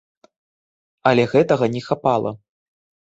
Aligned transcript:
Але 1.11 1.23
гэтага 1.35 1.65
не 1.77 1.81
хапала. 1.89 2.31